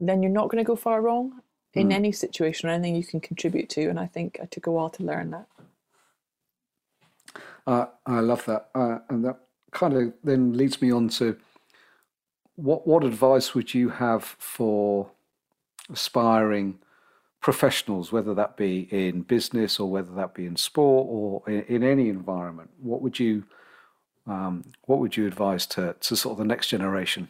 [0.00, 1.40] then you're not going to go far wrong
[1.74, 1.92] in mm.
[1.92, 3.88] any situation or anything you can contribute to.
[3.88, 5.46] And I think I took a while to learn that.
[7.66, 8.70] Uh, I love that.
[8.74, 9.40] Uh, and that
[9.72, 11.36] kind of then leads me on to
[12.56, 15.10] what what advice would you have for
[15.92, 16.78] aspiring
[17.40, 21.82] professionals, whether that be in business or whether that be in sport or in, in
[21.82, 22.70] any environment?
[22.80, 23.44] What would you
[24.26, 27.28] um, what would you advise to to sort of the next generation?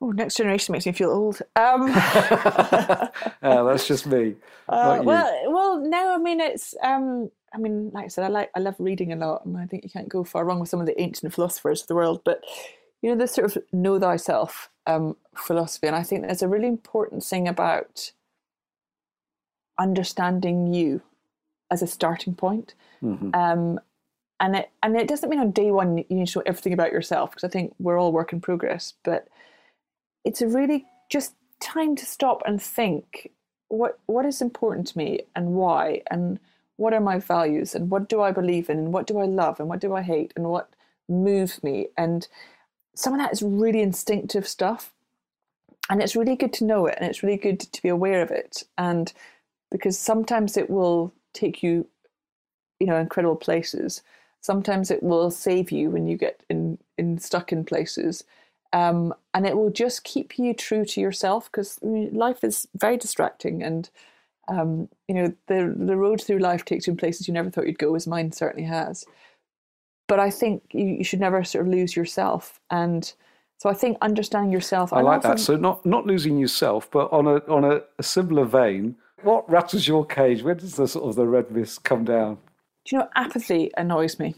[0.00, 1.40] Oh, next generation makes me feel old.
[1.54, 3.08] Um, uh,
[3.40, 4.34] that's just me.
[4.68, 6.14] Uh, well, well, no.
[6.14, 6.74] I mean, it's.
[6.82, 9.66] Um, I mean, like I said, I like I love reading a lot, and I
[9.66, 12.22] think you can't go far wrong with some of the ancient philosophers of the world.
[12.24, 12.42] But
[13.02, 15.88] you know, this sort of know thyself um, philosophy.
[15.88, 18.12] And I think there's a really important thing about
[19.78, 21.02] understanding you
[21.70, 22.74] as a starting point.
[23.02, 23.34] Mm-hmm.
[23.34, 23.80] Um,
[24.38, 26.90] and it and it doesn't mean on day one you need to know everything about
[26.90, 28.94] yourself because I think we're all work in progress.
[29.04, 29.28] But
[30.24, 33.30] it's a really just time to stop and think
[33.68, 36.38] what what is important to me and why and
[36.76, 39.60] what are my values and what do I believe in and what do I love
[39.60, 40.70] and what do I hate and what
[41.08, 42.26] moves me and
[42.94, 44.92] some of that is really instinctive stuff
[45.90, 48.30] and it's really good to know it and it's really good to be aware of
[48.30, 49.12] it and
[49.70, 51.86] because sometimes it will take you
[52.82, 54.02] you know incredible places.
[54.40, 58.24] Sometimes it will save you when you get in in stuck in places
[58.72, 62.66] um, and it will just keep you true to yourself because I mean, life is
[62.74, 63.88] very distracting and
[64.48, 67.68] um, you know the the road through life takes you in places you never thought
[67.68, 69.04] you'd go as mine certainly has
[70.06, 72.60] but I think you, you should never sort of lose yourself.
[72.70, 73.12] And
[73.58, 74.92] so I think understanding yourself.
[74.92, 75.40] I like often, that.
[75.40, 78.96] So not not losing yourself, but on a on a, a, similar vein.
[79.22, 80.42] What rattles your cage?
[80.42, 82.38] Where does the sort of the red mist come down?
[82.84, 84.34] Do you know apathy annoys me?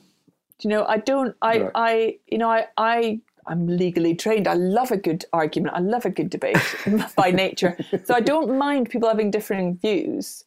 [0.59, 1.71] Do you know I don't I right.
[1.75, 4.49] I you know I I I'm legally trained.
[4.49, 5.75] I love a good argument.
[5.75, 6.57] I love a good debate
[7.17, 7.77] by nature.
[8.05, 10.45] So I don't mind people having differing views.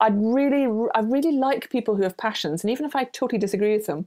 [0.00, 3.76] I'd really, I really like people who have passions, and even if I totally disagree
[3.76, 4.06] with them,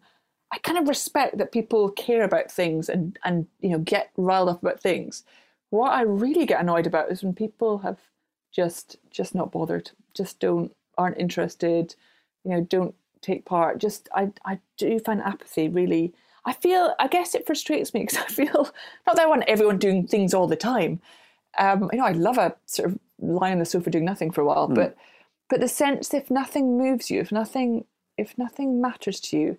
[0.51, 4.49] I kind of respect that people care about things and and you know get riled
[4.49, 5.23] up about things.
[5.69, 7.99] What I really get annoyed about is when people have
[8.51, 11.95] just just not bothered, just don't aren't interested,
[12.43, 13.77] you know, don't take part.
[13.77, 16.13] Just I I do find apathy really.
[16.43, 18.69] I feel I guess it frustrates me because I feel
[19.07, 21.01] not that I want everyone doing things all the time.
[21.57, 24.41] Um, you know, I love a sort of lie on the sofa doing nothing for
[24.41, 24.75] a while, mm.
[24.75, 24.95] but
[25.49, 27.85] but the sense if nothing moves you, if nothing
[28.17, 29.57] if nothing matters to you,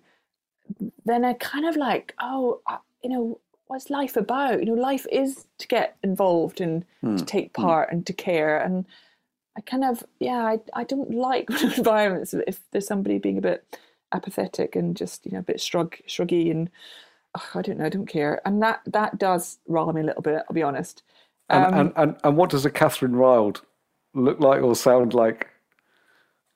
[1.05, 2.61] then I kind of like, oh,
[3.03, 4.59] you know, what's life about?
[4.59, 6.85] You know, life is to get involved and
[7.17, 8.57] to take part and to care.
[8.57, 8.85] And
[9.57, 13.77] I kind of, yeah, I, I don't like environments if there's somebody being a bit
[14.11, 16.69] apathetic and just, you know, a bit shrug, shruggy and
[17.35, 18.41] ugh, I don't know, I don't care.
[18.45, 21.03] And that, that does rile me a little bit, I'll be honest.
[21.49, 23.61] And, Um, and, and, and what does a Catherine Wilde
[24.13, 25.49] look like or sound like?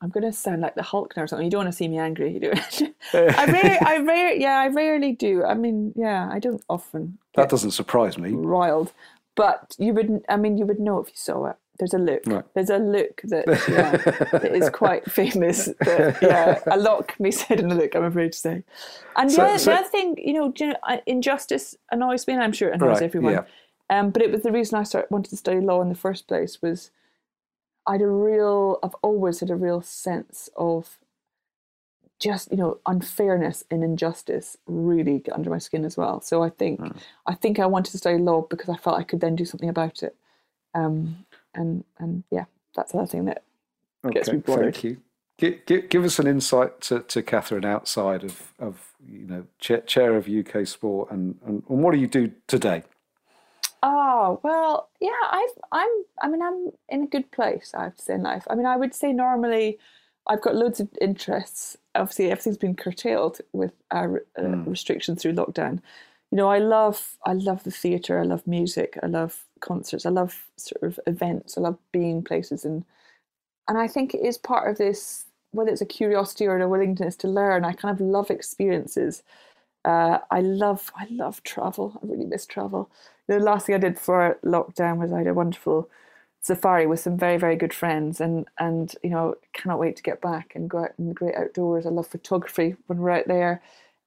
[0.01, 1.45] I'm going to sound like the Hulk now or something.
[1.45, 2.33] You don't want to see me angry.
[2.33, 2.51] You do.
[3.13, 5.43] I rarely, I rare, yeah, I rarely do.
[5.43, 8.31] I mean, yeah, I don't often That doesn't surprise me.
[8.31, 8.93] riled,
[9.35, 10.23] but you would.
[10.29, 11.55] I mean, you would know if you saw it.
[11.79, 12.23] There's a look.
[12.25, 12.43] Right.
[12.55, 13.97] There's a look that, yeah,
[14.39, 15.65] that is quite famous.
[15.81, 17.95] That, yeah, a lot can be said in a look.
[17.95, 18.63] I'm afraid to say.
[19.15, 22.25] And So- the, other, so- the other thing, you know, do you know, injustice annoys
[22.27, 23.33] me, and I'm sure it annoys Right, everyone.
[23.33, 23.43] yeah.
[23.89, 26.27] Um, but it was the reason I started wanted to study law in the first
[26.27, 26.89] place was
[27.87, 30.99] I had a real, I've always had a real sense of
[32.19, 36.21] just you know unfairness and injustice really get under my skin as well.
[36.21, 36.97] So I think Hmm.
[37.27, 39.69] I think I wanted to study law because I felt I could then do something
[39.69, 40.15] about it.
[40.75, 42.45] Um, and and yeah,
[42.75, 43.43] that's the other thing that
[44.11, 44.75] gets me bothered.
[44.75, 44.97] thank you.
[45.39, 49.81] Give, give, give us an insight to, to Katherine outside of, of you know chair,
[49.81, 52.83] chair of UK sport and, and, and what do you do today?
[53.83, 55.11] Oh well, yeah.
[55.29, 55.89] I've I'm
[56.21, 57.73] I mean I'm in a good place.
[57.75, 58.45] I have to say in life.
[58.49, 59.77] I mean I would say normally
[60.27, 61.77] I've got loads of interests.
[61.95, 65.81] Obviously everything's been curtailed with our uh, restrictions through lockdown.
[66.31, 68.19] You know I love I love the theatre.
[68.19, 68.97] I love music.
[69.03, 70.05] I love concerts.
[70.05, 71.57] I love sort of events.
[71.57, 72.83] I love being places and
[73.67, 77.15] and I think it is part of this whether it's a curiosity or a willingness
[77.17, 77.63] to learn.
[77.65, 79.23] I kind of love experiences.
[79.87, 81.97] Uh, I love I love travel.
[82.03, 82.91] I really miss travel.
[83.27, 85.89] The last thing I did for lockdown was I had a wonderful
[86.41, 90.19] safari with some very very good friends, and and you know cannot wait to get
[90.19, 91.85] back and go out in the great outdoors.
[91.85, 93.61] I love photography when we're out there.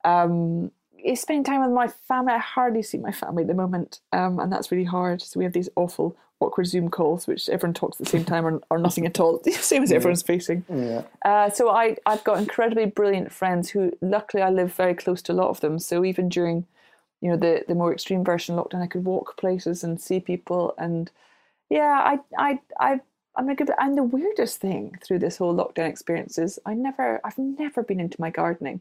[0.04, 0.70] Um,
[1.14, 2.34] spending time with my family.
[2.34, 5.22] I hardly see my family at the moment, um, and that's really hard.
[5.22, 8.46] So we have these awful awkward Zoom calls, which everyone talks at the same time
[8.46, 10.64] or, or nothing at all, The same as everyone's facing.
[10.68, 11.02] Yeah.
[11.24, 15.32] Uh, so I, I've got incredibly brilliant friends who, luckily, I live very close to
[15.32, 15.78] a lot of them.
[15.78, 16.66] So even during,
[17.20, 20.20] you know, the the more extreme version of lockdown, I could walk places and see
[20.20, 20.74] people.
[20.78, 21.10] And
[21.68, 23.00] yeah, I I I
[23.36, 23.70] I'm a good.
[23.78, 28.00] And the weirdest thing through this whole lockdown experience is I never I've never been
[28.00, 28.80] into my gardening,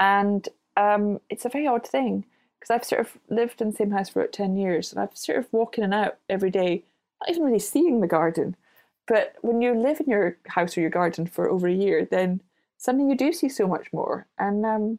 [0.00, 2.24] and um, it's a very odd thing
[2.58, 5.16] because I've sort of lived in the same house for about ten years, and I've
[5.16, 6.84] sort of walk in and out every day,
[7.20, 8.56] not even really seeing the garden.
[9.06, 12.42] But when you live in your house or your garden for over a year, then
[12.76, 14.26] suddenly you do see so much more.
[14.38, 14.98] And um,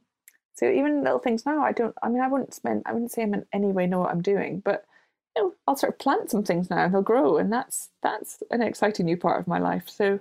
[0.54, 1.96] so even little things now, I don't.
[2.02, 2.84] I mean, I wouldn't spend.
[2.86, 4.86] I wouldn't say I'm in any way know what I'm doing, but
[5.36, 8.44] you know, I'll sort of plant some things now and they'll grow, and that's that's
[8.52, 9.88] an exciting new part of my life.
[9.88, 10.20] So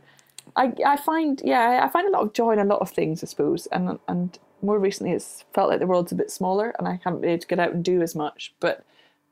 [0.56, 3.24] I I find yeah I find a lot of joy in a lot of things,
[3.24, 6.88] I suppose, and and more recently it's felt like the world's a bit smaller and
[6.88, 8.84] I haven't been able to get out and do as much, but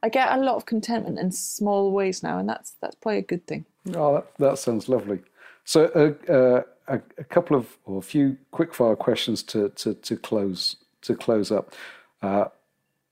[0.03, 3.23] I get a lot of contentment in small ways now, and that's that's probably a
[3.23, 3.65] good thing.
[3.95, 5.21] Oh, that, that sounds lovely.
[5.65, 10.17] So, uh, uh, a, a couple of or a few quickfire questions to, to, to
[10.17, 11.75] close to close up.
[12.23, 12.47] Uh,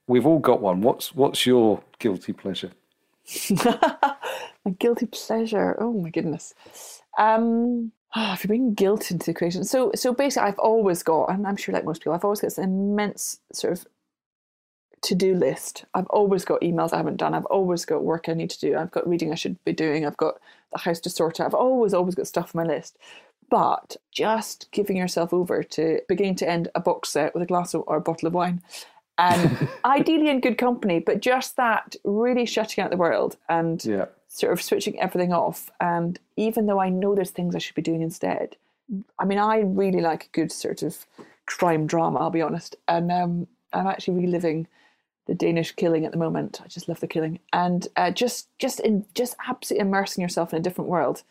[0.07, 0.81] we've all got one.
[0.81, 2.71] What's what's your guilty pleasure?
[3.65, 5.75] My guilty pleasure.
[5.79, 6.53] Oh my goodness.
[7.17, 11.25] Um, oh, if you bring guilt into the equation, so so basically, I've always got,
[11.25, 13.85] and I'm sure like most people, I've always got this immense sort of
[15.01, 15.85] to-do list.
[15.93, 17.33] I've always got emails I haven't done.
[17.35, 18.75] I've always got work I need to do.
[18.75, 20.05] I've got reading I should be doing.
[20.05, 20.39] I've got
[20.71, 21.47] the house to sort out.
[21.47, 22.97] I've always always got stuff on my list.
[23.49, 27.75] But just giving yourself over to beginning to end a box set with a glass
[27.75, 28.63] of, or a bottle of wine,
[29.19, 34.05] and ideally in good company, but just that really shutting out the world and Yeah.
[34.35, 35.71] Sort of switching everything off.
[35.79, 38.57] And even though I know there's things I should be doing instead,
[39.17, 41.05] I mean, I really like a good sort of
[41.45, 42.75] crime drama, I'll be honest.
[42.89, 44.67] And um, I'm actually reliving
[45.25, 46.59] the Danish killing at the moment.
[46.61, 47.39] I just love the killing.
[47.53, 51.23] And uh, just just in just absolutely immersing yourself in a different world,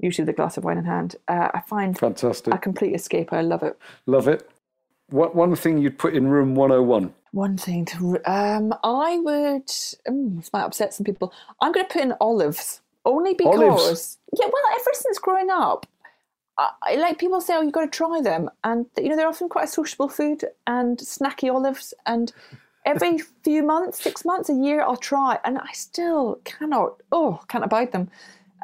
[0.00, 2.54] usually with a glass of wine in hand, uh, I find Fantastic.
[2.54, 3.34] a complete escape.
[3.34, 3.78] I love it.
[4.06, 4.48] Love it.
[5.10, 7.12] What one thing you'd put in room 101?
[7.34, 9.66] One thing to, re- um, I would,
[10.08, 11.32] mm, this might upset some people.
[11.60, 14.18] I'm going to put in olives only because, Olives?
[14.38, 15.86] yeah, well, ever since growing up,
[16.56, 19.48] I, like people say, oh, you've got to try them, and you know they're often
[19.48, 22.32] quite a sociable food and snacky olives, and
[22.86, 27.64] every few months, six months, a year, I'll try, and I still cannot, oh, can't
[27.64, 28.10] abide them.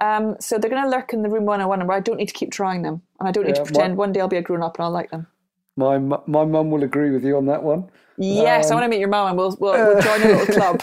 [0.00, 2.34] Um, so they're going to lurk in the room 101, where I don't need to
[2.34, 4.42] keep trying them, and I don't need Yeah, to pretend one day I'll be a
[4.42, 5.26] grown up and I'll like them.
[5.76, 7.90] My my mum will agree with you on that one.
[8.22, 10.82] Yes, I want to meet your mum, and we'll, we'll, we'll join a little club.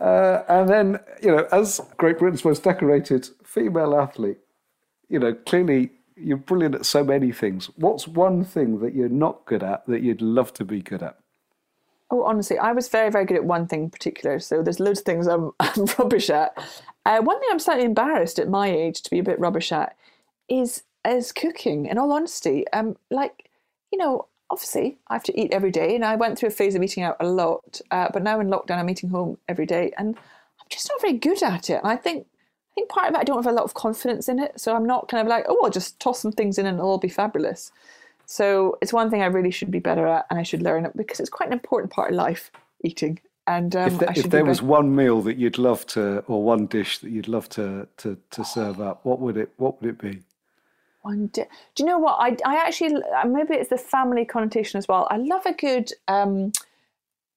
[0.00, 4.38] Uh, and then, you know, as Great Britain's most decorated female athlete,
[5.10, 7.66] you know, clearly you're brilliant at so many things.
[7.76, 11.18] What's one thing that you're not good at that you'd love to be good at?
[12.10, 14.38] Oh, honestly, I was very, very good at one thing in particular.
[14.38, 16.56] So there's loads of things I'm, I'm rubbish at.
[17.04, 19.96] Uh, one thing I'm slightly embarrassed at my age to be a bit rubbish at
[20.48, 21.86] is is cooking.
[21.86, 23.47] In all honesty, um, like
[23.92, 26.74] you know, obviously I have to eat every day, and I went through a phase
[26.74, 27.80] of eating out a lot.
[27.90, 31.14] Uh, but now in lockdown, I'm eating home every day, and I'm just not very
[31.14, 31.80] good at it.
[31.82, 32.26] And I think
[32.70, 34.74] I think part of it I don't have a lot of confidence in it, so
[34.74, 36.98] I'm not kind of like, oh, I'll just toss some things in and it'll all
[36.98, 37.72] be fabulous.
[38.26, 40.96] So it's one thing I really should be better at, and I should learn it
[40.96, 42.50] because it's quite an important part of life,
[42.84, 43.20] eating.
[43.46, 46.66] And um, if, there, if there was one meal that you'd love to, or one
[46.66, 49.98] dish that you'd love to to, to serve up, what would it what would it
[49.98, 50.20] be?
[51.02, 52.16] One di- Do you know what?
[52.18, 55.06] I I actually uh, maybe it's the family connotation as well.
[55.10, 55.92] I love a good.
[56.06, 56.52] Um,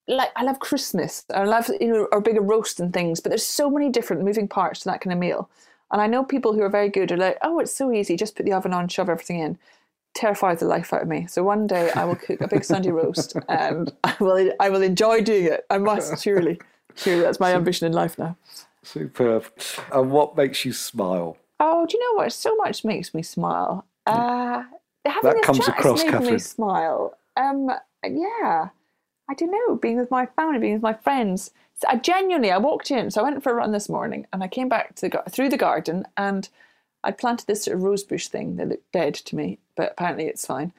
[0.08, 1.26] like I love Christmas.
[1.34, 4.48] I love you know or bigger roast and things, but there's so many different moving
[4.48, 5.50] parts to that kind of meal.
[5.92, 8.36] And I know people who are very good are like, oh, it's so easy, just
[8.36, 9.58] put the oven on, shove everything in
[10.14, 11.26] terrifies the life out of me.
[11.28, 14.82] So one day I will cook a big Sunday roast and I will I will
[14.82, 15.66] enjoy doing it.
[15.70, 16.60] I must surely.
[16.96, 18.36] Surely that's my ambition in life now.
[18.84, 19.46] Superb.
[19.92, 21.38] And what makes you smile?
[21.64, 22.34] Oh, do you know what?
[22.34, 23.86] So much makes me smile.
[24.08, 24.64] Uh,
[25.06, 26.34] having that this comes chat across, has made Katherine.
[26.34, 27.18] me smile.
[27.38, 27.70] Um,
[28.04, 28.70] yeah.
[29.30, 31.52] I don't know, being with my family, being with my friends.
[31.76, 34.44] So I genuinely, I walked in, so I went for a run this morning, and
[34.44, 36.50] I came back to the, through the garden, and
[37.04, 40.26] I'd planted this sort of rose bush thing that looked dead to me, but apparently
[40.26, 40.74] it's fine.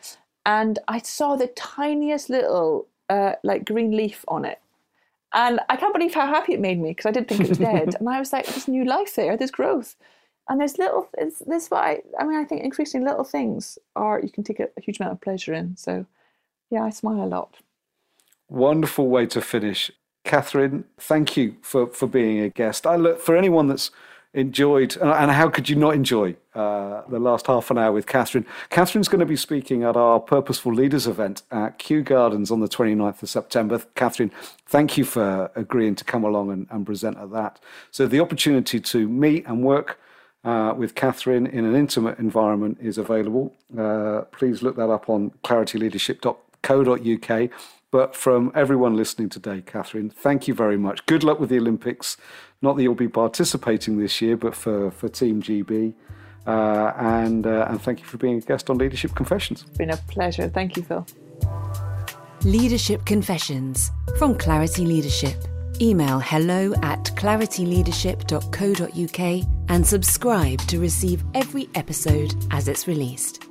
[0.45, 4.61] And I saw the tiniest little uh, like green leaf on it.
[5.33, 7.59] And I can't believe how happy it made me because I did think it was
[7.59, 7.95] dead.
[7.99, 9.97] and I was like, there's new life there, there's growth.
[10.49, 14.21] And there's little, it's, this what I, I mean, I think increasingly little things are,
[14.21, 15.77] you can take a, a huge amount of pleasure in.
[15.77, 16.05] So
[16.71, 17.57] yeah, I smile a lot.
[18.49, 19.91] Wonderful way to finish.
[20.25, 22.87] Katherine, thank you for, for being a guest.
[22.87, 23.91] I look for anyone that's
[24.35, 28.07] enjoyed, and, and how could you not enjoy uh, the last half an hour with
[28.07, 28.47] Katherine?
[28.71, 32.69] Katherine's going to be speaking at our Purposeful Leaders event at Kew Gardens on the
[32.69, 33.83] 29th of September.
[33.95, 34.33] Katherine,
[34.67, 37.61] thank you for agreeing to come along and, and present at that.
[37.91, 39.99] So, the opportunity to meet and work
[40.45, 43.55] uh, with Katherine in an intimate environment is available.
[43.77, 47.51] Uh, please look that up on clarityleadership.co.uk.
[47.91, 51.05] But from everyone listening today, Katherine, thank you very much.
[51.07, 52.17] Good luck with the Olympics.
[52.63, 55.95] Not that you'll be participating this year, but for, for Team GB.
[56.47, 59.65] Uh, and, uh, and thank you for being a guest on Leadership Confessions.
[59.69, 60.49] It's been a pleasure.
[60.49, 61.07] Thank you, Phil.
[62.45, 65.37] Leadership Confessions from Clarity Leadership.
[65.81, 73.47] Email hello at clarityleadership.co.uk and subscribe to receive every episode as it's released.